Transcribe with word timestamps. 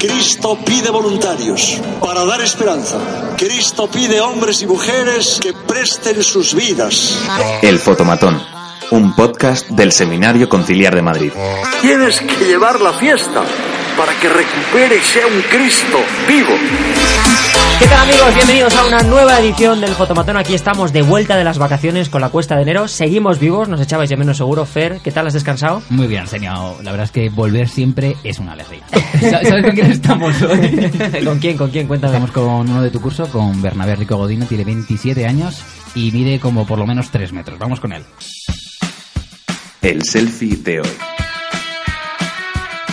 Cristo 0.00 0.58
pide 0.64 0.88
voluntarios 0.88 1.78
para 2.00 2.24
dar 2.24 2.40
esperanza. 2.40 2.96
Cristo 3.36 3.86
pide 3.86 4.18
hombres 4.18 4.62
y 4.62 4.66
mujeres 4.66 5.38
que 5.38 5.52
presten 5.52 6.22
sus 6.22 6.54
vidas. 6.54 7.18
El 7.60 7.78
Fotomatón, 7.78 8.42
un 8.92 9.14
podcast 9.14 9.68
del 9.68 9.92
Seminario 9.92 10.48
Conciliar 10.48 10.94
de 10.94 11.02
Madrid. 11.02 11.32
Tienes 11.82 12.18
que 12.18 12.46
llevar 12.46 12.80
la 12.80 12.94
fiesta 12.94 13.42
para 13.98 14.18
que 14.18 14.30
recupere 14.30 14.96
y 14.96 15.02
sea 15.02 15.26
un 15.26 15.42
Cristo 15.42 15.98
vivo. 16.26 17.59
¿Qué 17.80 17.86
tal 17.86 18.00
amigos? 18.00 18.34
Bienvenidos 18.34 18.76
a 18.76 18.86
una 18.86 19.02
nueva 19.04 19.40
edición 19.40 19.80
del 19.80 19.94
Fotomatón. 19.94 20.36
Aquí 20.36 20.52
estamos 20.52 20.92
de 20.92 21.00
vuelta 21.00 21.38
de 21.38 21.44
las 21.44 21.56
vacaciones 21.56 22.10
con 22.10 22.20
la 22.20 22.28
cuesta 22.28 22.54
de 22.54 22.62
enero. 22.62 22.88
Seguimos 22.88 23.38
vivos, 23.38 23.70
nos 23.70 23.80
echabais 23.80 24.10
de 24.10 24.18
menos 24.18 24.36
seguro. 24.36 24.66
Fer, 24.66 25.00
¿qué 25.02 25.10
tal? 25.10 25.26
¿Has 25.26 25.32
descansado? 25.32 25.82
Muy 25.88 26.06
bien, 26.06 26.20
Arsenio. 26.20 26.76
La 26.82 26.90
verdad 26.90 27.06
es 27.06 27.10
que 27.10 27.30
volver 27.30 27.70
siempre 27.70 28.16
es 28.22 28.38
una 28.38 28.52
alegría. 28.52 28.82
¿Sabes 29.20 29.64
con 29.64 29.70
quién 29.70 29.90
estamos 29.92 30.42
hoy? 30.42 30.90
¿Con 31.24 31.38
quién? 31.38 31.56
¿Con 31.56 31.70
quién? 31.70 31.86
Cuéntame. 31.86 32.12
Estamos 32.12 32.32
con 32.32 32.70
uno 32.70 32.82
de 32.82 32.90
tu 32.90 33.00
curso, 33.00 33.26
con 33.28 33.62
Bernabé 33.62 33.96
Rico 33.96 34.18
Godino, 34.18 34.44
tiene 34.44 34.64
27 34.64 35.26
años 35.26 35.62
y 35.94 36.12
mide 36.12 36.38
como 36.38 36.66
por 36.66 36.78
lo 36.78 36.86
menos 36.86 37.10
3 37.10 37.32
metros. 37.32 37.58
Vamos 37.58 37.80
con 37.80 37.94
él. 37.94 38.04
El 39.80 40.04
selfie 40.04 40.56
de 40.56 40.80
hoy. 40.80 40.90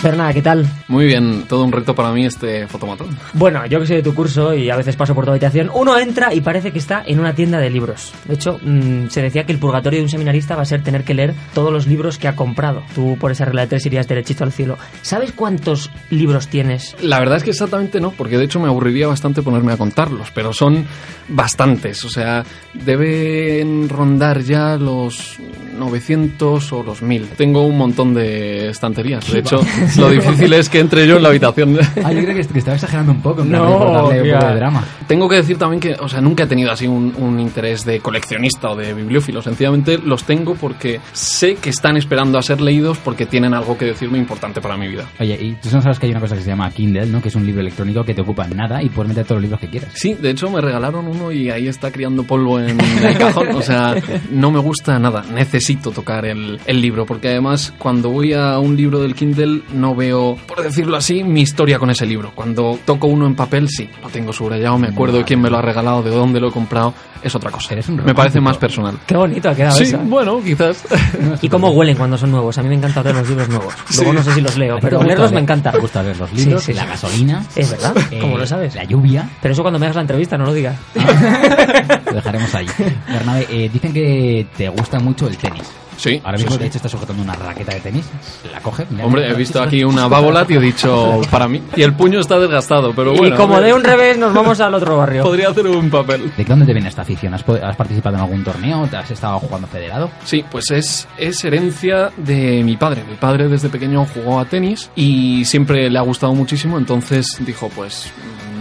Bernard, 0.02 0.34
¿qué 0.34 0.42
tal? 0.42 0.66
Muy 0.88 1.06
bien, 1.06 1.44
todo 1.48 1.64
un 1.64 1.72
reto 1.72 1.94
para 1.94 2.12
mí 2.12 2.24
este 2.24 2.66
fotomatón. 2.66 3.16
Bueno, 3.32 3.66
yo 3.66 3.80
que 3.80 3.86
soy 3.86 3.96
de 3.96 4.02
tu 4.02 4.14
curso 4.14 4.54
y 4.54 4.70
a 4.70 4.76
veces 4.76 4.96
paso 4.96 5.14
por 5.14 5.24
tu 5.24 5.30
habitación, 5.30 5.70
uno 5.74 5.98
entra 5.98 6.32
y 6.32 6.40
parece 6.40 6.72
que 6.72 6.78
está 6.78 7.02
en 7.06 7.20
una 7.20 7.34
tienda 7.34 7.58
de 7.58 7.70
libros. 7.70 8.12
De 8.24 8.34
hecho, 8.34 8.58
mmm, 8.62 9.08
se 9.08 9.22
decía 9.22 9.44
que 9.44 9.52
el 9.52 9.58
purgatorio 9.58 9.98
de 9.98 10.04
un 10.04 10.08
seminarista 10.10 10.56
va 10.56 10.62
a 10.62 10.66
ser 10.66 10.82
tener 10.82 11.04
que 11.04 11.14
leer 11.14 11.34
todos 11.54 11.72
los 11.72 11.86
libros 11.86 12.18
que 12.18 12.28
ha 12.28 12.36
comprado. 12.36 12.82
Tú, 12.94 13.16
por 13.18 13.30
esa 13.30 13.44
regla 13.44 13.62
de 13.62 13.68
tres, 13.68 13.86
irías 13.86 14.06
derechito 14.08 14.44
al 14.44 14.52
cielo. 14.52 14.78
¿Sabes 15.02 15.32
cuántos 15.32 15.90
libros 16.10 16.48
tienes? 16.48 16.96
La 17.02 17.18
verdad 17.18 17.38
es 17.38 17.44
que 17.44 17.50
exactamente 17.50 18.00
no, 18.00 18.12
porque 18.12 18.38
de 18.38 18.44
hecho 18.44 18.60
me 18.60 18.68
aburriría 18.68 19.06
bastante 19.06 19.42
ponerme 19.42 19.72
a 19.72 19.76
contarlos, 19.76 20.30
pero 20.32 20.52
son 20.52 20.86
bastantes. 21.28 22.04
O 22.04 22.08
sea, 22.08 22.44
deben 22.74 23.88
rondar 23.88 24.42
ya 24.42 24.76
los 24.76 25.38
900 25.78 26.72
o 26.72 26.82
los 26.82 27.02
1000. 27.02 27.28
Tengo 27.36 27.66
un 27.66 27.76
montón 27.78 28.14
de 28.14 28.68
estanterías. 28.70 29.30
De 29.30 29.38
hecho, 29.40 29.60
lo 29.96 30.10
difícil 30.10 30.52
es 30.52 30.68
que 30.68 30.80
entre 30.80 31.06
yo 31.06 31.16
en 31.16 31.22
la 31.22 31.28
habitación. 31.30 31.78
Ah, 32.04 32.12
yo 32.12 32.22
creo 32.22 32.34
que, 32.36 32.46
que 32.46 32.58
estaba 32.58 32.74
exagerando 32.76 33.12
un 33.12 33.20
poco. 33.22 33.42
En 33.42 33.50
No, 33.50 33.78
plan 33.78 33.92
darle 33.92 34.22
un 34.32 34.38
poco 34.38 34.46
de 34.50 34.54
drama. 34.56 34.84
Tengo 35.06 35.28
que 35.28 35.36
decir 35.36 35.56
también 35.58 35.80
que, 35.80 35.94
o 35.94 36.08
sea, 36.08 36.20
nunca 36.20 36.44
he 36.44 36.46
tenido 36.46 36.70
así 36.70 36.86
un, 36.86 37.14
un 37.18 37.40
interés 37.40 37.84
de 37.84 38.00
coleccionista 38.00 38.70
o 38.70 38.76
de 38.76 38.92
bibliófilo. 38.94 39.42
Sencillamente 39.42 39.98
los 39.98 40.24
tengo 40.24 40.54
porque 40.54 41.00
sé 41.12 41.54
que 41.56 41.70
están 41.70 41.96
esperando 41.96 42.38
a 42.38 42.42
ser 42.42 42.60
leídos 42.60 42.98
porque 42.98 43.26
tienen 43.26 43.54
algo 43.54 43.76
que 43.78 43.86
decirme 43.86 44.18
importante 44.18 44.60
para 44.60 44.76
mi 44.76 44.88
vida. 44.88 45.04
Oye, 45.20 45.38
y 45.40 45.52
tú 45.54 45.68
no 45.72 45.80
sabes 45.82 45.98
que 45.98 46.06
hay 46.06 46.12
una 46.12 46.20
cosa 46.20 46.34
que 46.36 46.42
se 46.42 46.48
llama 46.48 46.70
Kindle, 46.70 47.06
¿no? 47.06 47.20
Que 47.22 47.28
es 47.28 47.34
un 47.34 47.46
libro 47.46 47.60
electrónico 47.60 48.04
que 48.04 48.14
te 48.14 48.20
ocupa 48.22 48.46
nada 48.48 48.82
y 48.82 48.88
puedes 48.88 49.08
meter 49.08 49.24
todos 49.24 49.36
los 49.36 49.42
libros 49.42 49.60
que 49.60 49.68
quieras. 49.68 49.90
Sí, 49.94 50.14
de 50.14 50.30
hecho 50.30 50.50
me 50.50 50.60
regalaron 50.60 51.06
uno 51.06 51.32
y 51.32 51.50
ahí 51.50 51.68
está 51.68 51.90
criando 51.90 52.22
polvo 52.24 52.60
en 52.60 52.78
el 52.80 53.18
cajón. 53.18 53.48
O 53.54 53.62
sea, 53.62 53.94
no 54.30 54.50
me 54.50 54.58
gusta 54.60 54.98
nada. 54.98 55.24
Necesito 55.32 55.90
tocar 55.90 56.24
el, 56.26 56.60
el 56.66 56.80
libro 56.80 57.06
porque 57.06 57.28
además 57.28 57.72
cuando 57.78 58.10
voy 58.10 58.32
a 58.34 58.58
un 58.58 58.76
libro 58.76 59.00
del 59.00 59.14
Kindle 59.14 59.62
no 59.78 59.94
veo, 59.94 60.36
por 60.46 60.62
decirlo 60.62 60.96
así, 60.96 61.24
mi 61.24 61.40
historia 61.42 61.78
con 61.78 61.90
ese 61.90 62.04
libro. 62.04 62.32
Cuando 62.34 62.78
toco 62.84 63.06
uno 63.06 63.26
en 63.26 63.34
papel, 63.34 63.68
sí, 63.68 63.88
lo 64.02 64.08
tengo 64.10 64.32
subrayado, 64.32 64.76
me 64.78 64.88
acuerdo 64.88 65.18
de 65.18 65.24
quién 65.24 65.40
me 65.40 65.48
lo 65.48 65.58
ha 65.58 65.62
regalado, 65.62 66.02
de 66.02 66.10
dónde 66.10 66.40
lo 66.40 66.48
he 66.48 66.52
comprado. 66.52 66.92
Es 67.22 67.34
otra 67.34 67.50
cosa. 67.50 67.72
Eres 67.72 67.88
un 67.88 67.96
me 68.04 68.14
parece 68.14 68.40
más 68.40 68.56
personal. 68.58 68.96
Qué 69.04 69.16
bonito 69.16 69.48
ha 69.50 69.54
quedado 69.54 69.76
Sí, 69.76 69.84
eso. 69.84 69.98
bueno, 69.98 70.40
quizás. 70.42 70.84
¿Y 71.42 71.48
cómo 71.48 71.70
huelen 71.70 71.96
cuando 71.96 72.16
son 72.16 72.30
nuevos? 72.30 72.56
A 72.58 72.62
mí 72.62 72.68
me 72.68 72.76
encanta 72.76 73.00
oler 73.00 73.14
los 73.16 73.28
libros 73.28 73.48
nuevos. 73.48 73.74
Luego 73.96 74.10
Sí. 74.12 74.16
no 74.16 74.22
sé 74.22 74.34
si 74.34 74.40
los 74.40 74.56
leo, 74.56 74.74
¿A 74.74 74.76
ti 74.76 74.82
te 74.82 74.90
pero 74.90 75.02
leerlos 75.02 75.32
me 75.32 75.40
encanta. 75.40 75.72
Te 75.72 75.78
gusta 75.78 76.02
ver 76.02 76.16
los 76.16 76.32
libros, 76.32 76.62
Sí, 76.62 76.72
sí, 76.72 76.78
la 76.78 76.86
gasolina. 76.86 77.44
Es 77.56 77.70
verdad, 77.72 77.96
eh, 78.12 78.18
¿cómo 78.20 78.38
lo 78.38 78.46
sabes? 78.46 78.74
La 78.76 78.84
lluvia. 78.84 79.28
Pero 79.42 79.52
eso 79.52 79.62
cuando 79.62 79.80
me 79.80 79.86
hagas 79.86 79.96
la 79.96 80.02
entrevista, 80.02 80.38
no 80.38 80.44
lo 80.44 80.52
digas. 80.54 80.76
Lo 82.06 82.14
dejaremos 82.14 82.54
ahí. 82.54 82.66
Bernabé, 83.08 83.46
eh, 83.50 83.68
dicen 83.72 83.92
que 83.92 84.46
te 84.56 84.68
gusta 84.68 84.98
mucho 84.98 85.26
el 85.28 85.36
tenis. 85.36 85.64
Sí, 85.98 86.20
Ahora 86.24 86.38
mismo, 86.38 86.52
sí. 86.52 86.58
de 86.58 86.66
hecho, 86.66 86.78
estás 86.78 86.92
sujetando 86.92 87.22
una 87.22 87.34
raqueta 87.34 87.74
de 87.74 87.80
tenis. 87.80 88.06
La 88.52 88.60
coge. 88.60 88.86
mira, 88.88 89.04
Hombre, 89.04 89.28
he 89.28 89.34
visto 89.34 89.60
aquí 89.60 89.82
una 89.82 90.06
bábola 90.06 90.46
y 90.48 90.54
he 90.54 90.60
dicho 90.60 91.20
para 91.30 91.48
mí. 91.48 91.60
Y 91.76 91.82
el 91.82 91.92
puño 91.92 92.20
está 92.20 92.38
desgastado, 92.38 92.92
pero 92.94 93.12
bueno. 93.14 93.34
y 93.34 93.36
como 93.36 93.60
de 93.60 93.74
un 93.74 93.82
revés, 93.82 94.16
nos 94.16 94.32
vamos 94.32 94.60
al 94.60 94.74
otro 94.74 94.96
barrio. 94.96 95.24
Podría 95.24 95.48
hacer 95.48 95.66
un 95.66 95.90
papel. 95.90 96.32
¿De 96.36 96.44
dónde 96.44 96.66
te 96.66 96.72
viene 96.72 96.88
esta 96.88 97.02
afición? 97.02 97.34
¿Has, 97.34 97.42
participado 97.42 98.16
en 98.16 98.22
algún 98.22 98.44
torneo? 98.44 98.86
¿Te 98.86 98.96
has 98.96 99.10
estado 99.10 99.40
jugando 99.40 99.66
federado? 99.66 100.10
Sí, 100.24 100.44
pues 100.48 100.70
es, 100.70 101.08
es 101.18 101.44
herencia 101.44 102.10
de 102.16 102.62
mi 102.62 102.76
padre. 102.76 103.02
Mi 103.08 103.16
padre 103.16 103.48
desde 103.48 103.68
pequeño 103.68 104.06
jugó 104.06 104.38
a 104.38 104.44
tenis 104.44 104.90
y 104.94 105.44
siempre 105.44 105.90
le 105.90 105.98
ha 105.98 106.02
gustado 106.02 106.32
muchísimo, 106.34 106.78
entonces 106.78 107.26
dijo, 107.40 107.68
pues, 107.74 108.12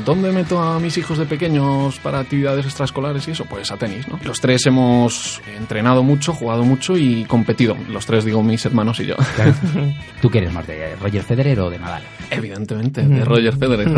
¿dónde 0.08 0.32
meto 0.32 0.58
a 0.58 0.80
mis 0.80 0.98
hijos 0.98 1.18
de 1.18 1.26
pequeños 1.26 2.00
para 2.00 2.20
actividades 2.20 2.66
extraescolares 2.66 3.28
y 3.28 3.32
eso? 3.32 3.44
Pues 3.44 3.70
a 3.72 3.78
tenis, 3.78 4.08
¿no? 4.08 4.18
Los 4.24 4.40
tres 4.40 4.66
hemos 4.66 5.42
entrenado 5.58 6.02
mucho, 6.02 6.32
jugado 6.32 6.64
mucho 6.64 6.96
y 6.96 7.26
competido. 7.26 7.76
Los 7.90 8.06
tres, 8.06 8.24
digo, 8.24 8.42
mis 8.42 8.66
hermanos 8.66 9.02
y 9.02 9.08
yo. 9.08 9.16
¿Tú 10.22 10.30
qué 10.30 10.38
eres 10.38 10.54
más 10.54 10.66
de 10.66 10.96
Roger 10.96 11.24
Federer 11.24 11.60
o 11.60 11.70
de 11.70 11.78
Nadal? 11.78 12.04
Evidentemente, 12.32 13.02
de 13.02 13.26
Roger 13.26 13.56
Federer. 13.58 13.88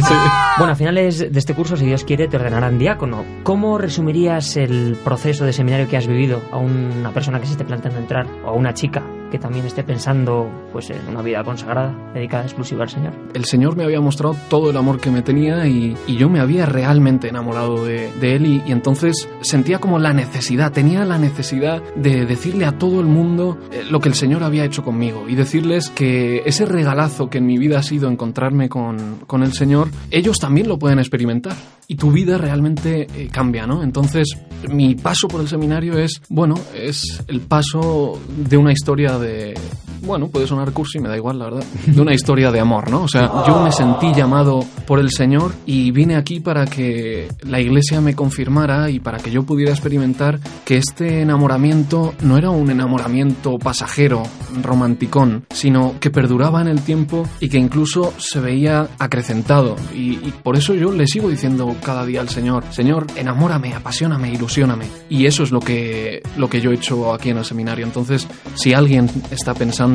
Sí. 0.00 0.14
Bueno, 0.58 0.72
a 0.72 0.76
finales 0.76 1.18
de 1.32 1.38
este 1.38 1.54
curso, 1.54 1.76
si 1.76 1.86
Dios 1.86 2.04
quiere, 2.04 2.26
te 2.26 2.36
ordenarán 2.36 2.78
diácono. 2.78 3.24
¿Cómo 3.44 3.78
resumirías 3.78 4.56
el 4.56 4.96
proceso 5.04 5.44
de 5.44 5.52
seminario 5.52 5.86
que 5.86 5.96
has 5.96 6.08
vivido 6.08 6.42
a 6.50 6.58
una 6.58 7.12
persona 7.12 7.38
que 7.38 7.46
se 7.46 7.52
esté 7.52 7.64
planteando 7.64 8.00
entrar 8.00 8.26
o 8.44 8.48
a 8.48 8.52
una 8.52 8.74
chica 8.74 9.04
que 9.30 9.38
también 9.38 9.66
esté 9.66 9.82
pensando 9.82 10.50
pues, 10.72 10.90
en 10.90 11.08
una 11.08 11.22
vida 11.22 11.42
consagrada, 11.44 11.94
dedicada 12.14 12.44
exclusiva 12.44 12.82
al 12.82 12.90
Señor? 12.90 13.12
el 13.34 13.44
Señor 13.44 13.76
me 13.76 13.84
había 13.84 14.00
mostrado 14.00 14.36
todo 14.48 14.70
el 14.70 14.76
amor 14.76 15.00
que 15.00 15.10
me 15.10 15.22
tenía 15.22 15.66
y, 15.66 15.96
yo 16.08 16.28
me 16.28 16.40
había 16.40 16.66
realmente 16.66 17.28
enamorado 17.28 17.84
de, 17.86 18.12
de 18.20 18.36
Él 18.36 18.44
y, 18.44 18.62
y 18.66 18.72
entonces 18.72 19.26
sentía 19.40 19.78
como 19.78 19.98
la 19.98 20.12
necesidad, 20.12 20.70
tenía 20.70 21.04
la 21.06 21.18
necesidad 21.18 21.82
de 21.94 22.26
decirle 22.26 22.66
a 22.66 22.72
todo 22.72 23.00
el 23.00 23.06
mundo 23.06 23.56
eh, 23.72 23.84
lo 23.88 24.00
que 24.00 24.10
el 24.10 24.14
Señor 24.14 24.42
había 24.42 24.64
hecho 24.64 24.82
conmigo 24.82 25.28
y 25.28 25.34
decirles 25.34 25.88
que 25.88 26.42
ese 26.44 26.66
regalazo 26.66 27.30
que 27.30 27.38
en 27.38 27.46
mi 27.46 27.56
vida 27.56 27.78
ha 27.78 27.82
sido 27.82 28.10
encontrarme 28.10 28.68
con, 28.68 29.20
con 29.26 29.42
el 29.42 29.52
Señor, 29.52 29.88
ellos 30.10 30.38
también 30.38 30.68
lo 30.68 30.78
pueden 30.78 30.98
experimentar 30.98 31.54
y 31.90 31.96
tu 31.96 32.12
vida 32.12 32.38
realmente 32.38 33.08
eh, 33.12 33.28
cambia, 33.32 33.66
¿no? 33.66 33.82
Entonces 33.82 34.28
mi 34.68 34.94
paso 34.94 35.26
por 35.26 35.40
el 35.40 35.48
seminario 35.48 35.98
es, 35.98 36.22
bueno, 36.28 36.54
es 36.72 37.20
el 37.26 37.40
paso 37.40 38.16
de 38.28 38.56
una 38.56 38.70
historia 38.70 39.18
de... 39.18 39.54
Bueno, 40.02 40.28
puede 40.28 40.46
sonar 40.46 40.72
cursi, 40.72 40.98
me 40.98 41.08
da 41.08 41.16
igual, 41.16 41.38
la 41.38 41.46
verdad. 41.46 41.64
De 41.86 42.00
una 42.00 42.14
historia 42.14 42.50
de 42.50 42.60
amor, 42.60 42.90
¿no? 42.90 43.02
O 43.02 43.08
sea, 43.08 43.30
yo 43.46 43.62
me 43.62 43.72
sentí 43.72 44.12
llamado 44.14 44.60
por 44.86 44.98
el 44.98 45.10
Señor 45.10 45.52
y 45.66 45.90
vine 45.90 46.16
aquí 46.16 46.40
para 46.40 46.66
que 46.66 47.28
la 47.42 47.60
iglesia 47.60 48.00
me 48.00 48.14
confirmara 48.14 48.90
y 48.90 49.00
para 49.00 49.18
que 49.18 49.30
yo 49.30 49.42
pudiera 49.42 49.72
experimentar 49.72 50.40
que 50.64 50.76
este 50.76 51.22
enamoramiento 51.22 52.14
no 52.22 52.36
era 52.36 52.50
un 52.50 52.70
enamoramiento 52.70 53.58
pasajero, 53.58 54.22
romanticón, 54.62 55.44
sino 55.50 55.94
que 56.00 56.10
perduraba 56.10 56.60
en 56.60 56.68
el 56.68 56.80
tiempo 56.80 57.26
y 57.40 57.48
que 57.48 57.58
incluso 57.58 58.12
se 58.18 58.40
veía 58.40 58.88
acrecentado. 58.98 59.76
Y, 59.94 60.12
y 60.12 60.34
por 60.42 60.56
eso 60.56 60.74
yo 60.74 60.92
le 60.92 61.06
sigo 61.06 61.28
diciendo 61.28 61.74
cada 61.84 62.04
día 62.06 62.20
al 62.20 62.28
Señor, 62.28 62.64
Señor, 62.70 63.06
enamórame, 63.16 63.74
apasioname, 63.74 64.32
ilusióname. 64.32 64.86
Y 65.08 65.26
eso 65.26 65.42
es 65.42 65.50
lo 65.50 65.60
que, 65.60 66.22
lo 66.36 66.48
que 66.48 66.60
yo 66.60 66.70
he 66.70 66.74
hecho 66.74 67.12
aquí 67.12 67.30
en 67.30 67.38
el 67.38 67.44
seminario. 67.44 67.84
Entonces, 67.84 68.26
si 68.54 68.72
alguien 68.74 69.10
está 69.30 69.54
pensando 69.54 69.89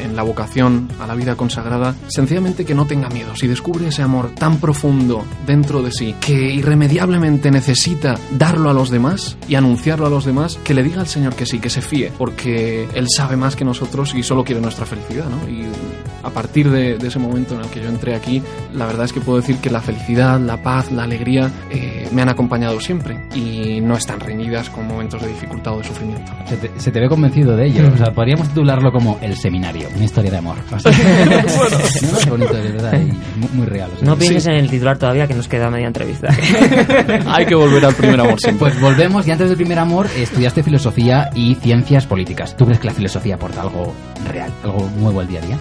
en 0.00 0.16
la 0.16 0.22
vocación 0.22 0.88
a 1.00 1.06
la 1.06 1.14
vida 1.14 1.34
consagrada, 1.34 1.94
sencillamente 2.08 2.64
que 2.64 2.74
no 2.74 2.86
tenga 2.86 3.08
miedo. 3.08 3.34
Si 3.34 3.46
descubre 3.46 3.88
ese 3.88 4.02
amor 4.02 4.30
tan 4.30 4.58
profundo 4.58 5.24
dentro 5.46 5.82
de 5.82 5.90
sí, 5.92 6.14
que 6.20 6.32
irremediablemente 6.32 7.50
necesita 7.50 8.16
darlo 8.30 8.70
a 8.70 8.74
los 8.74 8.90
demás 8.90 9.36
y 9.48 9.56
anunciarlo 9.56 10.06
a 10.06 10.10
los 10.10 10.24
demás, 10.24 10.58
que 10.62 10.74
le 10.74 10.82
diga 10.82 11.00
al 11.00 11.08
Señor 11.08 11.34
que 11.34 11.46
sí, 11.46 11.58
que 11.58 11.70
se 11.70 11.82
fíe, 11.82 12.12
porque 12.16 12.88
Él 12.94 13.06
sabe 13.14 13.36
más 13.36 13.56
que 13.56 13.64
nosotros 13.64 14.14
y 14.14 14.22
solo 14.22 14.44
quiere 14.44 14.60
nuestra 14.60 14.86
felicidad, 14.86 15.26
¿no? 15.28 15.48
Y 15.48 15.66
a 16.22 16.30
partir 16.30 16.70
de, 16.70 16.98
de 16.98 17.08
ese 17.08 17.18
momento 17.18 17.54
en 17.54 17.62
el 17.62 17.66
que 17.68 17.82
yo 17.82 17.88
entré 17.88 18.14
aquí, 18.14 18.42
la 18.74 18.86
verdad 18.86 19.04
es 19.04 19.12
que 19.12 19.20
puedo 19.20 19.40
decir 19.40 19.56
que 19.58 19.70
la 19.70 19.80
felicidad, 19.80 20.38
la 20.40 20.62
paz, 20.62 20.90
la 20.92 21.04
alegría 21.04 21.50
eh, 21.70 22.08
me 22.12 22.22
han 22.22 22.28
acompañado 22.28 22.80
siempre 22.80 23.18
y 23.34 23.80
no 23.80 23.96
están 23.96 24.20
reñidas 24.20 24.70
con 24.70 24.86
momentos 24.86 25.20
de 25.22 25.28
dificultad 25.28 25.74
o 25.74 25.78
de 25.78 25.84
sufrimiento. 25.84 26.32
Se 26.46 26.56
te, 26.56 26.70
se 26.80 26.90
te 26.90 27.00
ve 27.00 27.08
convencido 27.08 27.56
de 27.56 27.66
ello. 27.66 27.88
O 27.92 27.96
sea, 27.96 28.12
podríamos 28.14 28.48
titularlo 28.48 28.92
como 28.92 29.18
El 29.20 29.36
Seminario, 29.36 29.88
una 29.94 30.04
historia 30.04 30.30
de 30.30 30.36
amor. 30.38 30.56
Así. 30.72 30.88
No, 31.30 32.12
no, 32.12 32.18
es 32.18 32.28
bonito, 32.28 32.54
de 32.54 32.72
verdad, 32.72 32.92
y 33.00 33.38
muy, 33.38 33.48
muy 33.52 33.66
real. 33.66 33.90
o 33.94 33.98
sea, 33.98 34.06
No 34.08 34.14
sí. 34.14 34.20
pienses 34.20 34.46
en 34.46 34.54
el 34.54 34.70
titular 34.70 34.96
todavía, 34.98 35.26
que 35.26 35.34
nos 35.34 35.48
queda 35.48 35.70
media 35.70 35.86
entrevista. 35.88 36.28
Hay 37.26 37.46
que 37.46 37.54
volver 37.54 37.84
al 37.84 37.94
primer 37.94 38.20
amor 38.20 38.40
siempre. 38.40 38.70
Pues 38.70 38.80
volvemos, 38.80 39.26
y 39.26 39.30
antes 39.30 39.48
del 39.48 39.56
primer 39.56 39.78
amor 39.78 40.06
estudiaste 40.16 40.62
filosofía 40.62 41.30
y 41.34 41.54
ciencias 41.56 42.06
políticas. 42.06 42.56
¿Tú 42.56 42.64
crees 42.64 42.80
que 42.80 42.86
la 42.88 42.94
filosofía 42.94 43.34
aporta 43.34 43.62
algo 43.62 43.92
real, 44.30 44.50
algo 44.64 44.88
nuevo 44.98 45.20
al 45.20 45.28
día 45.28 45.40
a 45.40 45.46
día? 45.46 45.58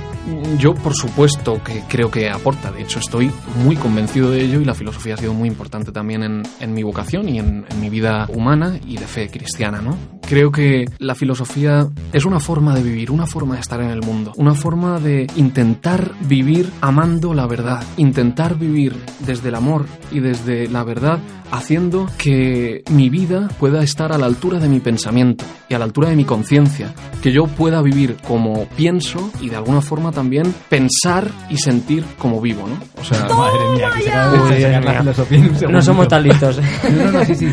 Yo, 0.58 0.74
por 0.76 0.94
supuesto, 0.94 1.62
que 1.64 1.82
creo 1.88 2.12
que 2.12 2.30
aporta. 2.30 2.72
De 2.72 2.82
hecho, 2.84 2.99
estoy 3.00 3.32
muy 3.64 3.76
convencido 3.76 4.32
de 4.32 4.42
ello 4.42 4.62
y 4.62 4.66
la 4.66 4.74
filosofía 4.74 5.16
ha 5.16 5.18
sido 5.18 5.34
muy 5.34 5.48
importante 5.48 5.92
también 5.92 6.24
en, 6.24 6.44
en 6.60 6.74
mi 6.74 6.84
vocación 6.84 7.30
y 7.30 7.40
en, 7.40 7.66
en 7.70 7.82
mi 7.82 7.90
vida 7.90 8.28
humana 8.34 8.80
y 8.86 8.98
de 8.98 9.08
fe 9.08 9.30
cristiana, 9.30 9.82
¿no? 9.82 10.19
Creo 10.30 10.52
que 10.52 10.86
la 11.00 11.16
filosofía 11.16 11.88
es 12.14 12.24
una 12.24 12.40
forma 12.40 12.76
de 12.76 12.84
vivir, 12.84 13.10
una 13.10 13.26
forma 13.26 13.56
de 13.56 13.62
estar 13.62 13.82
en 13.82 13.90
el 13.90 14.02
mundo, 14.02 14.32
una 14.38 14.54
forma 14.54 15.00
de 15.00 15.26
intentar 15.36 16.14
vivir 16.22 16.70
amando 16.82 17.34
la 17.34 17.48
verdad, 17.48 17.84
intentar 17.98 18.56
vivir 18.56 18.96
desde 19.26 19.50
el 19.50 19.56
amor 19.56 19.88
y 20.12 20.20
desde 20.20 20.68
la 20.68 20.84
verdad 20.84 21.18
haciendo 21.52 22.08
que 22.20 22.84
mi 22.92 23.10
vida 23.10 23.48
pueda 23.60 23.82
estar 23.82 24.12
a 24.12 24.20
la 24.20 24.28
altura 24.28 24.60
de 24.60 24.70
mi 24.70 24.80
pensamiento 24.80 25.46
y 25.68 25.74
a 25.74 25.80
la 25.80 25.86
altura 25.86 26.10
de 26.10 26.16
mi 26.16 26.26
conciencia, 26.26 26.94
que 27.24 27.32
yo 27.32 27.48
pueda 27.48 27.82
vivir 27.82 28.18
como 28.28 28.68
pienso 28.78 29.32
y 29.42 29.50
de 29.50 29.56
alguna 29.56 29.82
forma 29.82 30.12
también 30.12 30.54
pensar 30.70 31.32
y 31.50 31.58
sentir 31.58 32.06
como 32.20 32.40
vivo, 32.40 32.68
¿no? 32.68 32.78
O 33.02 33.04
sea, 33.04 33.28
Madre 33.34 33.60
mía, 33.74 33.90
que 33.96 34.04
se 34.04 34.10
acaba 34.12 34.50
de 34.52 34.82
la 34.82 35.00
filosofía 35.00 35.38
en 35.40 35.44
un 35.46 35.56
segundo. 35.56 35.80
No 35.80 35.82
somos 35.82 36.08
tan 36.08 36.22
listos. 36.22 36.60
No, 36.90 37.06
no, 37.06 37.12
no, 37.12 37.26
sí, 37.26 37.34
sí. 37.34 37.52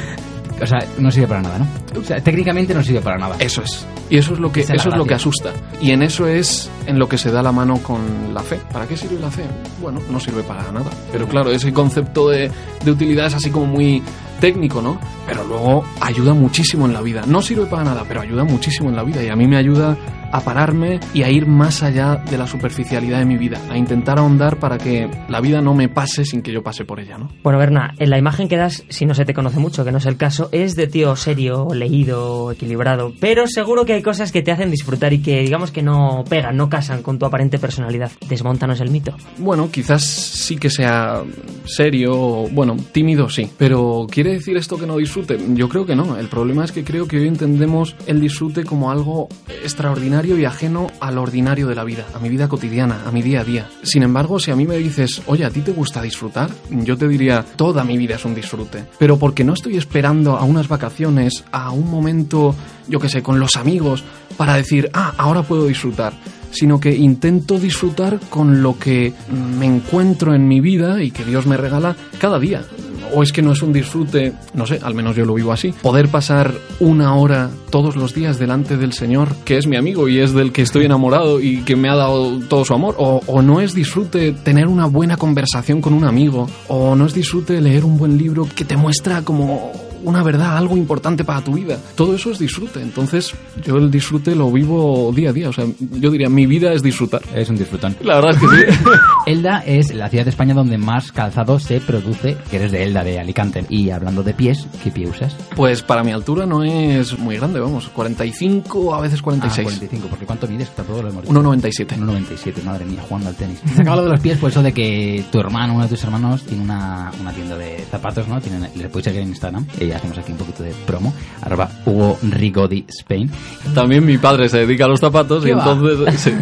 O 0.61 0.67
sea, 0.67 0.79
no 0.99 1.11
sirve 1.11 1.29
para 1.29 1.43
nada, 1.43 1.59
¿no? 1.59 2.01
O 2.01 2.05
sea, 2.05 2.21
técnicamente 2.21 2.73
no 2.73 2.83
sirve 2.83 3.01
para 3.01 3.19
nada. 3.19 3.37
Eso 3.39 3.63
es. 3.63 3.87
Y 4.09 4.19
eso 4.19 4.35
es 4.35 4.41
lo 4.41 4.51
que 4.51 4.61
Esa 4.61 4.75
eso 4.75 4.89
es 4.89 4.97
lo 4.97 5.05
que 5.05 5.15
asusta. 5.15 5.53
Y 5.81 5.91
en 5.91 6.03
eso 6.03 6.27
es 6.27 6.71
en 6.87 6.99
lo 6.99 7.09
que 7.09 7.19
se 7.19 7.31
da 7.31 7.43
la 7.43 7.53
mano 7.53 7.79
con 7.83 8.33
la 8.33 8.43
fe. 8.43 8.61
¿Para 8.73 8.87
qué 8.87 8.97
sirve 8.97 9.21
la 9.21 9.31
fe? 9.31 9.45
Bueno, 9.81 10.01
no 10.11 10.19
sirve 10.19 10.43
para 10.43 10.71
nada. 10.73 10.91
Pero 11.13 11.29
claro, 11.29 11.51
ese 11.51 11.73
concepto 11.73 12.29
de, 12.29 12.51
de 12.85 12.91
utilidad 12.91 13.27
es 13.27 13.35
así 13.35 13.51
como 13.51 13.67
muy 13.67 14.03
técnico, 14.41 14.81
¿no? 14.81 14.99
Pero 15.27 15.45
luego 15.45 15.85
ayuda 16.01 16.35
muchísimo 16.35 16.87
en 16.87 16.93
la 16.93 17.03
vida. 17.03 17.25
No 17.27 17.43
sirve 17.43 17.67
para 17.67 17.85
nada, 17.85 18.05
pero 18.07 18.21
ayuda 18.21 18.45
muchísimo 18.45 18.89
en 18.89 18.97
la 18.97 19.03
vida. 19.03 19.23
Y 19.23 19.29
a 19.29 19.37
mí 19.37 19.47
me 19.47 19.57
ayuda 19.57 19.97
a 20.37 20.41
pararme 20.41 21.01
y 21.15 21.23
a 21.23 21.31
ir 21.31 21.47
más 21.47 21.83
allá 21.83 22.17
de 22.17 22.39
la 22.39 22.47
superficialidad 22.47 23.19
de 23.19 23.25
mi 23.25 23.37
vida. 23.37 23.61
A 23.71 23.77
intentar 23.77 24.19
ahondar 24.19 24.59
para 24.59 24.79
que 24.79 25.09
la 25.29 25.41
vida 25.41 25.61
no 25.61 25.75
me 25.75 25.89
pase 25.89 26.25
sin 26.25 26.43
que 26.43 26.53
yo 26.53 26.63
pase 26.63 26.85
por 26.85 27.01
ella, 27.01 27.19
¿no? 27.19 27.31
Bueno, 27.43 27.59
Berna, 27.59 27.95
en 27.99 28.11
la 28.11 28.19
imagen 28.19 28.49
que 28.49 28.57
das, 28.57 28.85
si 28.89 29.07
no 29.07 29.15
se 29.15 29.25
te 29.25 29.35
conoce 29.35 29.59
mucho, 29.59 29.85
que 29.85 29.93
no 29.93 29.99
es 29.99 30.07
el 30.07 30.17
caso, 30.17 30.49
es 30.53 30.77
de 30.77 30.87
tío 30.87 31.17
serio, 31.17 31.69
leído, 31.75 32.53
equilibrado. 32.53 33.13
Pero 33.21 33.47
seguro 33.47 33.85
que 33.85 33.95
hay 33.95 34.03
cosas 34.03 34.33
que 34.33 34.43
te 34.43 34.53
hacen 34.53 34.71
disfrutar 34.71 35.13
y 35.13 35.21
que 35.21 35.41
digamos 35.41 35.71
que 35.71 35.83
no 35.83 36.25
pegan, 36.29 36.57
no 36.57 36.69
casan 36.69 37.03
con 37.03 37.19
tu 37.19 37.27
aparente 37.27 37.59
personalidad. 37.59 38.11
Desmontanos 38.29 38.81
el 38.81 38.91
mito. 38.91 39.15
Bueno, 39.39 39.71
quizás 39.71 40.05
sí 40.05 40.57
que 40.57 40.71
sea 40.71 41.23
serio, 41.65 42.49
bueno, 42.53 42.77
tímido 42.93 43.29
sí, 43.29 43.51
pero 43.57 44.07
¿quiere 44.11 44.33
decir 44.33 44.57
esto 44.57 44.79
que 44.79 44.87
no 44.87 44.97
disfrute? 44.97 45.39
Yo 45.55 45.69
creo 45.69 45.87
que 45.87 45.97
no. 45.97 46.17
El 46.17 46.29
problema 46.29 46.65
es 46.65 46.73
que 46.73 46.85
creo 46.85 47.07
que 47.07 47.19
hoy 47.19 47.29
entendemos 47.29 47.97
el 48.07 48.21
disfrute 48.21 48.65
como 48.65 48.91
algo 48.91 49.29
extraordinario 49.63 50.26
y 50.35 50.45
ajeno 50.45 50.89
al 50.99 51.19
ordinario 51.19 51.69
de 51.69 51.75
la 51.75 51.85
vida, 51.85 52.05
a 52.15 52.19
mi 52.19 52.29
vida 52.29 52.49
cotidiana, 52.49 53.03
a 53.07 53.13
mi 53.13 53.23
día 53.23 53.43
a 53.43 53.45
día. 53.45 53.69
Sin 53.83 54.03
embargo, 54.03 54.41
si 54.41 54.51
a 54.51 54.57
mí 54.57 54.67
me 54.67 54.79
dices, 54.79 55.23
oye, 55.27 55.45
¿a 55.45 55.51
ti 55.51 55.61
te 55.61 55.73
gusta 55.73 56.03
disfrutar? 56.03 56.51
Yo 56.71 56.97
te 56.97 57.07
diría, 57.07 57.45
toda 57.57 57.85
mi 57.85 57.97
vida 57.97 58.17
es 58.17 58.25
un 58.25 58.35
disfrute. 58.35 58.85
Pero 58.99 59.19
porque 59.19 59.45
no 59.45 59.55
estoy 59.55 59.77
esperando 59.77 60.37
a 60.37 60.45
unas 60.45 60.69
vacaciones, 60.69 61.45
a 61.53 61.71
un 61.71 61.91
momento, 61.91 62.55
yo 62.89 62.99
qué 62.99 63.09
sé, 63.09 63.23
con 63.23 63.39
los 63.39 63.57
amigos, 63.57 64.03
para 64.37 64.57
decir, 64.57 64.91
ah, 64.93 65.15
ahora 65.17 65.43
puedo 65.43 65.67
disfrutar 65.67 66.15
sino 66.57 66.81
que 66.81 66.95
intento 66.95 67.59
disfrutar 67.59 68.19
con 68.31 68.63
lo 68.63 68.79
que 68.79 69.13
me 69.59 69.67
encuentro 69.67 70.35
en 70.35 70.49
mi 70.49 70.61
vida 70.61 71.03
y 71.03 71.11
que 71.11 71.23
Dios 71.23 71.47
me 71.47 71.59
regala 71.59 71.97
cada 72.19 72.39
día. 72.39 72.65
O 73.13 73.23
es 73.23 73.33
que 73.33 73.43
no 73.43 73.53
es 73.53 73.63
un 73.63 73.73
disfrute, 73.73 74.33
no 74.55 74.67
sé, 74.67 74.81
al 74.83 74.95
menos 74.95 75.17
yo 75.17 75.25
lo 75.25 75.35
vivo 75.35 75.53
así, 75.53 75.73
poder 75.83 76.09
pasar 76.09 76.53
una 76.81 77.15
hora 77.15 77.51
todos 77.71 77.97
los 77.97 78.15
días 78.15 78.39
delante 78.39 78.77
del 78.77 78.93
Señor, 78.93 79.29
que 79.45 79.59
es 79.59 79.67
mi 79.67 79.77
amigo 79.77 80.09
y 80.09 80.19
es 80.19 80.33
del 80.33 80.53
que 80.53 80.63
estoy 80.63 80.87
enamorado 80.87 81.41
y 81.41 81.63
que 81.63 81.77
me 81.77 81.89
ha 81.89 81.95
dado 81.95 82.39
todo 82.41 82.65
su 82.65 82.75
amor. 82.75 82.95
O, 82.99 83.43
no 83.43 83.61
es 83.61 83.75
disfrute 83.75 84.33
tener 84.33 84.67
una 84.67 84.87
buena 84.87 85.17
conversación 85.17 85.81
con 85.81 85.95
un 85.95 86.05
amigo, 86.05 86.49
o 86.69 86.97
no 86.97 87.07
es 87.07 87.15
disfrute 87.15 87.61
leer 87.61 87.85
un 87.85 87.97
buen 87.97 88.19
libro 88.19 88.49
que 88.55 88.65
te 88.65 88.77
muestra 88.77 89.23
como 89.23 89.73
una 90.07 90.23
verdad, 90.23 90.57
algo 90.57 90.77
importante 90.77 91.25
para 91.25 91.43
tu 91.43 91.53
vida. 91.55 91.79
Todo 91.97 92.15
eso 92.15 92.31
es 92.31 92.39
disfrute. 92.39 92.81
Entonces, 92.81 93.35
yo 93.65 93.77
el 93.77 93.91
disfrute 93.91 94.35
lo 94.37 94.51
vivo 94.53 95.13
día 95.15 95.31
a 95.31 95.33
día. 95.33 95.49
O 95.49 95.53
sea, 95.53 95.67
yo 95.79 96.11
diría, 96.11 96.29
mi 96.29 96.47
vida 96.47 96.73
es 96.73 96.83
disfrutar. 96.83 97.21
Es 97.35 97.51
un 97.51 97.57
disfrutón. 97.57 97.97
La 98.03 98.15
verdad 98.21 98.31
es 98.31 98.39
que 98.39 98.47
sí. 98.47 98.91
Elda 99.27 99.59
es 99.67 99.93
la 99.93 100.09
ciudad 100.09 100.25
de 100.25 100.31
España 100.31 100.55
donde 100.55 100.79
más 100.79 101.11
calzado 101.11 101.59
se 101.59 101.81
produce, 101.81 102.37
que 102.51 102.57
eres 102.57 102.71
de 102.71 102.85
Elda, 102.85 103.03
de 103.03 103.19
Alicante. 103.19 103.67
Y 103.69 103.91
hablando 103.91 104.23
de 104.23 104.33
pies, 104.33 104.67
¿qué 104.85 104.91
pie 104.93 105.09
usas? 105.09 105.37
Pues 105.57 105.83
para 105.83 106.05
mi 106.05 106.13
altura 106.13 106.47
no 106.47 106.63
es 106.63 107.19
muy 107.19 107.37
grande, 107.37 107.59
vamos. 107.59 107.89
45, 107.89 108.95
a 108.95 109.01
veces 109.01 109.21
Ah, 109.21 109.25
46. 109.25 109.65
45, 109.65 110.07
porque 110.09 110.25
¿cuánto 110.27 110.47
mides? 110.47 110.69
Está 110.69 110.85
todo 110.85 111.03
lo 111.03 111.09
hemos 111.09 111.23
dicho. 111.23 111.35
1,97. 111.35 111.97
1,97, 111.99 112.63
madre 112.63 112.85
mía, 112.85 113.01
jugando 113.09 113.29
al 113.31 113.35
tenis. 113.35 113.59
Se 113.75 113.83
acaba 113.83 113.97
lo 113.97 114.05
de 114.05 114.11
los 114.11 114.21
pies 114.21 114.39
por 114.39 114.51
eso 114.51 114.63
de 114.63 114.73
que 114.73 115.25
tu 115.33 115.41
hermano, 115.41 115.75
uno 115.75 115.83
de 115.83 115.89
tus 115.89 116.05
hermanos, 116.05 116.43
tiene 116.45 116.63
una, 116.63 117.11
una 117.21 117.33
tienda 117.33 117.57
de 117.57 117.85
zapatos, 117.91 118.29
¿no? 118.29 118.41
Tiene, 118.41 118.71
le 118.77 118.89
puedes 118.89 119.05
seguir 119.05 119.23
en 119.23 119.29
Instagram. 119.29 119.67
Y 119.81 119.91
hacemos 119.97 120.19
aquí 120.19 120.33
un 120.33 120.39
poquito 120.39 120.63
de 120.63 120.73
promo. 120.87 121.13
Arroba 121.43 121.69
Hugo 121.85 122.19
Rigodi 122.23 122.85
Spain. 122.89 123.31
También 123.75 124.05
mi 124.05 124.19
padre 124.19 124.49
se 124.49 124.59
dedica 124.59 124.85
a 124.85 124.89
los 124.89 125.01
zapatos 125.01 125.47
y 125.47 125.51
entonces... 125.51 126.21
sí. 126.21 126.33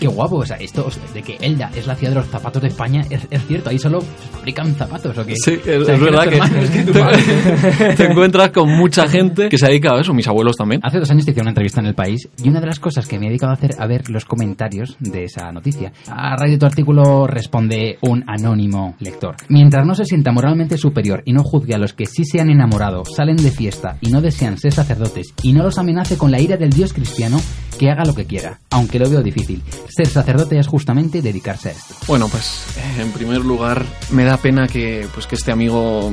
Qué 0.00 0.06
guapo, 0.06 0.36
o 0.36 0.46
sea, 0.46 0.56
esto 0.56 0.88
de 1.12 1.22
que 1.22 1.36
Elda 1.40 1.70
es 1.74 1.86
la 1.86 1.94
ciudad 1.94 2.12
de 2.12 2.20
los 2.20 2.28
zapatos 2.28 2.62
de 2.62 2.68
España, 2.68 3.02
es, 3.10 3.26
es 3.30 3.46
cierto, 3.46 3.70
ahí 3.70 3.78
solo 3.78 4.00
fabrican 4.32 4.74
zapatos, 4.74 5.16
¿o 5.16 5.26
qué? 5.26 5.34
Sí, 5.36 5.58
es, 5.64 5.82
O 5.82 5.84
sea, 5.84 5.94
es 5.94 6.00
que 6.00 6.04
verdad 6.04 6.28
que, 6.28 6.36
es 6.36 6.40
tu 6.40 6.44
hermano, 6.44 6.60
es 6.60 6.70
que 6.70 6.82
tu 6.82 6.92
padre. 6.92 7.86
te, 7.88 7.94
te 7.96 8.04
encuentras 8.04 8.50
con 8.50 8.68
mucha 8.70 9.06
gente 9.08 9.48
que 9.48 9.58
se 9.58 9.66
dedica 9.66 9.94
a 9.94 10.00
eso, 10.00 10.12
mis 10.12 10.28
abuelos 10.28 10.56
también. 10.56 10.80
Hace 10.84 10.98
dos 10.98 11.10
años 11.10 11.24
te 11.24 11.30
hice 11.30 11.40
una 11.40 11.50
entrevista 11.50 11.80
en 11.80 11.86
El 11.86 11.94
País 11.94 12.28
y 12.42 12.48
una 12.48 12.60
de 12.60 12.66
las 12.66 12.80
cosas 12.80 13.06
que 13.06 13.18
me 13.18 13.26
he 13.26 13.28
dedicado 13.28 13.52
a 13.52 13.54
hacer 13.54 13.72
a 13.78 13.86
ver 13.86 14.10
los 14.10 14.24
comentarios 14.24 14.96
de 15.00 15.24
esa 15.24 15.50
noticia. 15.52 15.92
A 16.08 16.36
raíz 16.36 16.52
de 16.52 16.58
tu 16.58 16.66
artículo 16.66 17.26
responde 17.26 17.98
un 18.02 18.24
anónimo 18.26 18.96
lector. 19.00 19.36
Mientras 19.48 19.86
no 19.86 19.94
se 19.94 20.04
sienta 20.04 20.32
moralmente 20.32 20.78
superior 20.78 21.22
y 21.24 21.32
no 21.32 21.42
juzgue 21.42 21.74
a 21.74 21.78
los 21.78 21.92
que 21.92 22.06
sí 22.06 22.24
se 22.24 22.40
han 22.40 22.50
enamorado, 22.50 22.93
salen 23.04 23.36
de 23.36 23.50
fiesta 23.50 23.96
y 24.00 24.10
no 24.10 24.20
desean 24.20 24.58
ser 24.58 24.72
sacerdotes 24.72 25.34
y 25.42 25.52
no 25.52 25.62
los 25.62 25.78
amenace 25.78 26.16
con 26.16 26.30
la 26.30 26.40
ira 26.40 26.56
del 26.56 26.70
Dios 26.70 26.92
cristiano, 26.92 27.40
que 27.78 27.90
haga 27.90 28.04
lo 28.04 28.14
que 28.14 28.26
quiera, 28.26 28.60
aunque 28.70 28.98
lo 28.98 29.10
veo 29.10 29.22
difícil. 29.22 29.62
Ser 29.88 30.06
sacerdote 30.06 30.58
es 30.58 30.66
justamente 30.66 31.22
dedicarse 31.22 31.70
a 31.70 31.72
esto. 31.72 31.94
Bueno, 32.06 32.28
pues 32.28 32.64
eh, 32.76 33.02
en 33.02 33.10
primer 33.12 33.44
lugar 33.44 33.84
me 34.10 34.24
da 34.24 34.36
pena 34.36 34.68
que, 34.68 35.08
pues, 35.12 35.26
que 35.26 35.34
este 35.34 35.50
amigo 35.50 36.12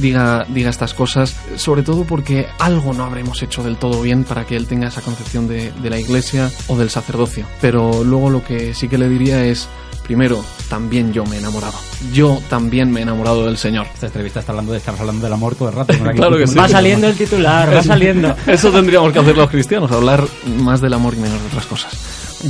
diga, 0.00 0.44
diga 0.48 0.70
estas 0.70 0.94
cosas, 0.94 1.36
sobre 1.56 1.82
todo 1.82 2.04
porque 2.04 2.46
algo 2.58 2.92
no 2.92 3.04
habremos 3.04 3.42
hecho 3.42 3.62
del 3.62 3.76
todo 3.76 4.02
bien 4.02 4.24
para 4.24 4.44
que 4.46 4.56
él 4.56 4.66
tenga 4.66 4.88
esa 4.88 5.02
concepción 5.02 5.46
de, 5.46 5.70
de 5.70 5.90
la 5.90 6.00
iglesia 6.00 6.50
o 6.66 6.76
del 6.76 6.90
sacerdocio. 6.90 7.46
Pero 7.60 8.02
luego 8.04 8.30
lo 8.30 8.44
que 8.44 8.74
sí 8.74 8.88
que 8.88 8.98
le 8.98 9.08
diría 9.08 9.44
es, 9.44 9.68
primero, 10.08 10.42
también 10.70 11.12
yo 11.12 11.24
me 11.26 11.36
he 11.36 11.38
enamorado. 11.38 11.74
Yo 12.14 12.40
también 12.48 12.90
me 12.90 13.00
he 13.00 13.02
enamorado 13.02 13.44
del 13.44 13.58
Señor. 13.58 13.86
Esta 13.92 14.06
entrevista 14.06 14.40
está 14.40 14.52
hablando 14.52 14.72
de, 14.72 14.78
estamos 14.78 15.00
hablando 15.00 15.22
del 15.22 15.32
amor 15.34 15.54
todo 15.54 15.68
el 15.68 15.74
rato. 15.74 15.92
¿no? 15.92 16.10
Claro 16.14 16.38
que 16.38 16.46
sí. 16.46 16.56
Va 16.56 16.66
saliendo 16.66 17.08
el 17.08 17.14
titular, 17.14 17.76
va 17.76 17.82
saliendo. 17.82 18.34
Eso 18.46 18.72
tendríamos 18.72 19.12
que 19.12 19.18
hacer 19.18 19.36
los 19.36 19.50
cristianos, 19.50 19.92
hablar 19.92 20.26
más 20.62 20.80
del 20.80 20.94
amor 20.94 21.12
y 21.12 21.18
menos 21.18 21.38
de 21.42 21.46
otras 21.48 21.66
cosas. 21.66 21.92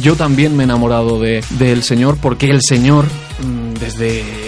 Yo 0.00 0.14
también 0.14 0.56
me 0.56 0.62
he 0.62 0.64
enamorado 0.64 1.18
de, 1.18 1.44
del 1.58 1.82
Señor 1.82 2.16
porque 2.22 2.48
el 2.48 2.62
Señor, 2.62 3.06
mm, 3.06 3.74
desde 3.80 4.47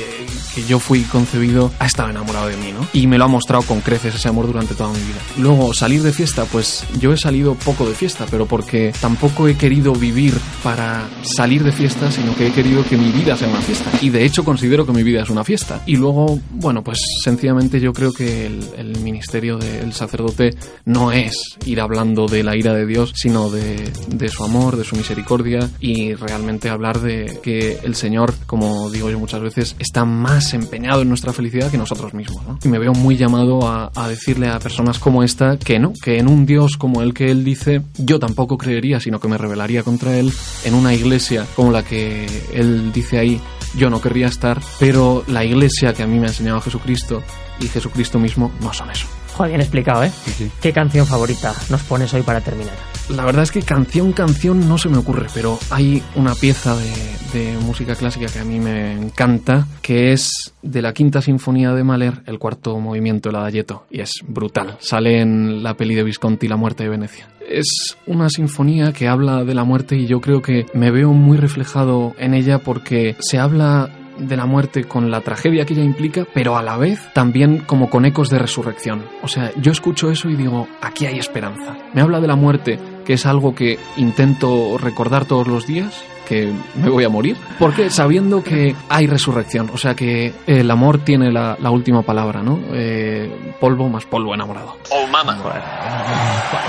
que 0.54 0.64
yo 0.64 0.78
fui 0.78 1.02
concebido, 1.02 1.73
ha 1.78 1.87
estado 1.87 2.11
enamorado 2.11 2.49
de 2.49 2.57
mí, 2.57 2.73
¿no? 2.73 2.87
Y 2.92 3.07
me 3.07 3.19
lo 3.19 3.25
ha 3.25 3.28
mostrado 3.28 3.62
con 3.62 3.80
creces 3.80 4.14
ese 4.14 4.28
amor 4.28 4.47
durante 4.47 4.75
toda 4.75 4.90
mi 4.90 4.99
vida. 4.99 5.19
Luego, 5.38 5.75
salir 5.75 6.02
de 6.02 6.12
fiesta, 6.12 6.45
pues 6.45 6.85
yo 6.99 7.12
he 7.12 7.16
salido 7.16 7.54
poco 7.54 7.88
de 7.88 7.95
fiesta, 7.95 8.26
pero 8.30 8.47
porque 8.47 8.92
tampoco 9.00 9.49
he 9.49 9.57
querido 9.57 9.92
vivir 9.92 10.35
para 10.62 11.09
salir 11.23 11.62
de 11.64 11.73
fiesta, 11.73 12.11
sino 12.11 12.35
que 12.35 12.49
he 12.49 12.52
querido 12.52 12.85
que 12.85 12.97
mi 12.97 13.11
vida 13.11 13.37
sea 13.37 13.49
una 13.49 13.61
fiesta. 13.61 13.90
Y 14.00 14.11
de 14.11 14.25
hecho 14.25 14.45
considero 14.45 14.87
que 14.87 14.92
mi 14.92 15.02
vida 15.02 15.23
es 15.23 15.30
una 15.30 15.45
fiesta. 15.45 15.83
Y 15.87 15.97
luego, 15.97 16.38
bueno, 16.50 16.83
pues 16.83 16.99
sencillamente 17.23 17.80
yo 17.80 17.92
creo 17.92 18.12
que 18.12 18.47
el, 18.47 18.90
ministerio 19.00 19.57
del 19.57 19.92
sacerdote 19.95 20.54
no 20.85 21.11
es 21.11 21.57
ir 21.64 21.80
hablando 21.80 22.26
de 22.26 22.42
la 22.42 22.57
ira 22.57 22.75
de 22.75 22.87
Dios, 22.87 23.12
sino 23.14 23.50
de, 23.50 23.90
de 24.09 24.28
su 24.28 24.45
amor, 24.45 24.76
de 24.76 24.85
su 24.85 24.97
misericordia 24.97 25.71
y 25.80 26.14
realmente 26.14 26.69
hablar 26.69 27.00
de 27.00 27.38
que 27.42 27.78
el 27.83 27.95
Señor, 27.95 28.35
como 28.47 28.90
digo 28.90 29.11
yo 29.11 29.19
muchas 29.19 29.40
veces, 29.40 29.76
está 29.78 30.04
más 30.04 30.39
empeñado 30.54 31.02
en 31.02 31.09
nuestra 31.09 31.32
felicidad 31.32 31.70
que 31.70 31.78
nosotros 31.78 32.14
mismos. 32.14 32.44
¿no? 32.47 32.59
Y 32.62 32.68
me 32.68 32.78
veo 32.78 32.92
muy 32.92 33.16
llamado 33.16 33.66
a, 33.68 33.90
a 33.94 34.09
decirle 34.09 34.49
a 34.49 34.59
personas 34.59 34.99
como 34.99 35.23
esta 35.23 35.59
que 35.59 35.78
no, 35.78 35.92
que 36.02 36.18
en 36.18 36.28
un 36.28 36.47
Dios 36.47 36.76
como 36.76 37.02
el 37.02 37.14
que 37.14 37.30
él 37.30 37.44
dice, 37.44 37.82
yo 37.99 38.18
tampoco 38.18 38.59
creería, 38.59 39.00
sino 39.00 39.20
que 39.20 39.28
me 39.28 39.38
rebelaría 39.38 39.82
contra 39.82 40.16
él, 40.16 40.32
en 40.64 40.75
una 40.75 40.94
iglesia 40.94 41.47
como 41.56 41.70
la 41.73 41.82
que 41.82 42.26
él 42.52 42.92
dice 42.92 43.18
ahí, 43.18 43.40
yo 43.75 43.90
no 43.90 44.00
querría 44.00 44.26
estar, 44.26 44.61
pero 44.78 45.25
la 45.28 45.44
iglesia 45.44 45.92
que 45.92 46.02
a 46.02 46.06
mí 46.06 46.18
me 46.18 46.26
ha 46.26 46.30
enseñado 46.30 46.61
Jesucristo 46.61 47.23
y 47.61 47.68
Jesucristo 47.68 48.18
mismo 48.18 48.50
no 48.61 48.73
son 48.73 48.90
eso. 48.90 49.06
Joder, 49.35 49.50
bien 49.50 49.61
explicado, 49.61 50.04
¿eh? 50.04 50.12
sí. 50.37 50.50
¿Qué 50.61 50.73
canción 50.73 51.06
favorita 51.06 51.54
nos 51.68 51.82
pones 51.82 52.12
hoy 52.14 52.23
para 52.23 52.40
terminar? 52.40 52.75
La 53.14 53.25
verdad 53.25 53.43
es 53.43 53.50
que 53.50 53.62
canción, 53.62 54.12
canción 54.12 54.69
no 54.69 54.79
se 54.79 54.88
me 54.88 54.97
ocurre, 54.97 55.26
pero 55.35 55.59
hay 55.71 56.02
una 56.14 56.35
pieza 56.35 56.76
de, 56.76 57.57
música 57.64 57.95
clásica 57.95 58.26
que 58.26 58.38
a 58.40 58.45
mí 58.45 58.59
me 58.59 58.93
encanta, 58.93 59.67
que 59.83 60.12
es 60.12 60.55
de 60.62 60.83
la 60.83 60.93
quinta 60.93 61.21
sinfonía 61.21 61.73
de 61.73 61.85
Mahler, 61.85 62.23
el 62.26 62.38
cuarto 62.38 62.79
movimiento, 62.79 63.31
el 63.31 63.37
adagietto, 63.37 63.85
y 63.90 64.00
es 64.00 64.23
brutal. 64.26 64.76
Sale 64.81 65.21
en 65.21 65.62
la 65.62 65.75
peli 65.75 65.95
de 65.95 66.02
Visconti, 66.02 66.49
La 66.49 66.57
muerte 66.57 66.85
de 66.85 66.88
Venecia. 66.88 67.29
Es 67.49 67.97
una 68.07 68.29
sinfonía 68.31 68.93
que 68.93 69.09
habla 69.09 69.45
de 69.45 69.55
la 69.55 69.64
muerte 69.64 69.97
y 69.97 70.07
yo 70.07 70.21
creo 70.21 70.43
que 70.43 70.67
me 70.75 70.90
veo 70.90 71.12
muy 71.12 71.37
reflejado 71.37 72.14
en 72.19 72.35
ella 72.35 72.59
porque 72.59 73.17
se 73.21 73.38
habla 73.38 73.90
de 74.21 74.37
la 74.37 74.47
muerte 74.47 74.85
con 74.85 75.11
la 75.11 75.21
tragedia 75.21 75.64
que 75.64 75.75
ella 75.75 75.85
implica, 75.85 76.26
pero 76.33 76.57
a 76.57 76.62
la 76.62 76.76
vez 76.76 77.00
también 77.14 77.59
como 77.59 77.90
con 77.90 78.05
ecos 78.05 78.29
de 78.31 78.38
resurrección. 78.38 79.05
O 79.23 79.29
sea, 79.29 79.52
yo 79.61 79.73
escucho 79.73 80.11
eso 80.11 80.29
y 80.29 80.37
digo, 80.37 80.69
aquí 80.81 81.07
hay 81.07 81.19
esperanza. 81.19 81.76
Me 81.95 82.02
habla 82.02 82.21
de 82.21 82.26
la 82.26 82.37
muerte, 82.37 82.79
es 83.12 83.26
algo 83.26 83.55
que 83.55 83.79
intento 83.97 84.79
recordar 84.79 85.25
todos 85.25 85.47
los 85.47 85.67
días, 85.67 86.05
que 86.30 86.49
me 86.76 86.88
voy 86.88 87.02
a 87.02 87.08
morir, 87.08 87.37
porque 87.58 87.90
sabiendo 87.90 88.42
que 88.44 88.72
hay 88.88 89.08
resurrección, 89.08 89.68
o 89.75 89.76
sea 89.76 89.96
que 89.96 90.32
el 90.46 90.70
amor 90.70 90.99
tiene 90.99 91.32
la, 91.32 91.56
la 91.60 91.70
última 91.72 92.02
palabra, 92.02 92.40
¿no? 92.40 92.60
Eh, 92.72 93.28
polvo 93.58 93.88
más 93.88 94.06
polvo 94.06 94.32
enamorado. 94.32 94.76
Oh, 94.92 95.06
mama. 95.08 95.37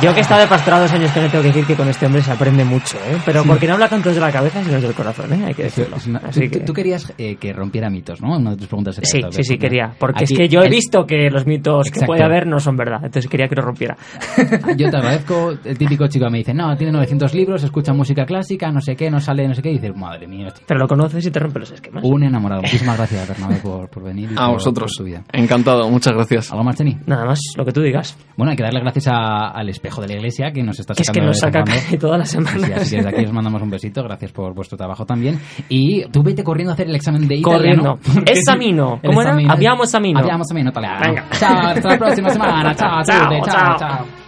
Yo 0.01 0.11
que 0.13 0.19
he 0.19 0.21
estado 0.21 0.41
de 0.41 0.47
pastorado 0.47 0.83
dos 0.83 0.93
años 0.93 1.11
también 1.13 1.31
tengo 1.31 1.43
que 1.43 1.49
decir 1.49 1.65
que 1.65 1.75
con 1.75 1.87
este 1.87 2.05
hombre 2.07 2.21
se 2.23 2.31
aprende 2.31 2.63
mucho, 2.65 2.97
¿eh? 2.97 3.17
Pero 3.23 3.43
porque 3.43 3.67
no 3.67 3.73
habla 3.73 3.87
tanto 3.87 4.09
desde 4.09 4.21
la 4.21 4.31
cabeza, 4.31 4.61
sino 4.63 4.73
desde 4.75 4.87
el 4.87 4.93
corazón, 4.95 5.31
¿eh? 5.33 5.45
Hay 5.45 5.53
que 5.53 5.63
decirlo. 5.63 5.97
Así 5.97 6.47
tú, 6.47 6.49
que- 6.51 6.59
tú 6.65 6.73
querías 6.73 7.13
eh, 7.17 7.35
que 7.35 7.53
rompiera 7.53 7.89
mitos, 7.89 8.19
¿no? 8.21 8.37
Una 8.37 8.51
de 8.51 8.57
tus 8.57 8.67
preguntas 8.67 8.97
era 8.97 9.05
Sí, 9.07 9.21
sí, 9.29 9.43
sí, 9.43 9.57
quería. 9.57 9.93
Porque 9.99 10.23
aquí 10.23 10.33
es 10.33 10.37
que 10.39 10.49
yo 10.49 10.61
he 10.61 10.65
el- 10.65 10.71
visto 10.71 11.05
que 11.05 11.29
los 11.29 11.45
mitos 11.45 11.83
que 11.85 11.89
Exacto. 11.89 12.07
puede 12.07 12.23
haber 12.23 12.47
no 12.47 12.59
son 12.59 12.75
verdad. 12.75 12.99
Entonces 13.03 13.29
quería 13.29 13.47
que 13.47 13.55
lo 13.55 13.61
rompiera. 13.61 13.95
Yo 14.75 14.89
te 14.89 14.97
agradezco, 14.97 15.53
el 15.63 15.77
típico 15.77 16.07
chico 16.07 16.29
me 16.29 16.39
dice, 16.39 16.53
no, 16.53 16.75
tiene 16.75 16.93
900 16.93 17.33
libros, 17.35 17.63
escucha 17.63 17.93
música 17.93 18.25
clásica, 18.25 18.71
no 18.71 18.81
sé 18.81 18.95
qué, 18.95 19.11
no 19.11 19.19
sale, 19.19 19.47
no 19.51 19.55
sé 19.55 19.61
qué, 19.61 19.69
y 19.71 19.73
dices, 19.79 19.95
madre 19.95 20.27
mía, 20.27 20.47
Pero 20.67 20.79
lo 20.79 20.87
conoces 20.87 21.25
y 21.25 21.31
te 21.31 21.39
rompe 21.39 21.59
los 21.59 21.71
esquemas. 21.71 22.03
un 22.03 22.23
enamorado. 22.23 22.61
Muchísimas 22.61 22.97
gracias, 22.97 23.27
Bernabé, 23.27 23.55
por, 23.57 23.89
por 23.89 24.03
venir 24.03 24.31
y 24.31 24.33
A 24.35 24.45
por- 24.47 24.53
vosotros. 24.55 24.91
por 24.97 25.05
tu 25.05 25.09
vida. 25.09 25.23
Encantado, 25.31 25.89
muchas 25.89 26.13
gracias. 26.13 26.51
¿Algo 26.51 26.63
más, 26.63 26.75
Cheni? 26.75 26.97
Nada 27.05 27.25
más, 27.25 27.39
lo 27.55 27.63
que 27.65 27.71
tú 27.71 27.81
digas. 27.81 28.17
Bueno, 28.37 28.51
hay 28.51 28.57
que 28.57 28.63
darle 28.63 28.79
gracias 28.79 29.07
a- 29.07 29.49
al 29.51 29.69
espejo 29.69 30.01
de 30.01 30.07
la 30.07 30.13
iglesia 30.15 30.51
que 30.51 30.63
nos 30.63 30.79
está 30.79 30.93
Que 30.93 31.03
es 31.03 31.07
que 31.09 31.13
sacando 31.13 31.27
nos 31.27 31.39
saca 31.39 31.63
casi 31.63 31.97
todas 31.97 32.17
las 32.19 32.29
Sí, 32.31 32.37
sí, 32.37 32.43
semanas. 32.45 32.81
así 32.81 32.89
que 32.91 32.95
desde 33.03 33.09
aquí 33.09 33.25
os 33.25 33.31
mandamos 33.33 33.61
un 33.61 33.69
besito, 33.69 34.03
gracias 34.03 34.31
por 34.31 34.53
vuestro 34.53 34.77
trabajo 34.77 35.05
también. 35.05 35.39
Y 35.69 36.05
tú 36.09 36.23
vete 36.23 36.43
corriendo 36.43 36.71
a 36.71 36.73
hacer 36.73 36.87
el 36.87 36.95
examen 36.95 37.27
de 37.27 37.35
italiano. 37.35 37.97
Corriendo. 38.03 38.23
Esamino. 38.31 38.99
¿Cómo 39.05 39.21
era? 39.21 39.31
examino- 39.31 39.51
Abbiamo 39.53 39.83
esamino. 39.83 40.19
Abbiamo 40.19 40.43
esamino 40.43 40.69
italiano. 40.69 40.99
Venga. 41.05 41.25
Ciao, 41.33 41.67
hasta 41.67 41.89
la 41.89 41.97
próxima 41.97 42.29
semana. 42.29 42.73
Salute, 42.73 43.41
ciao, 43.51 43.77
ciao. 43.77 43.77
ciao. 43.77 44.20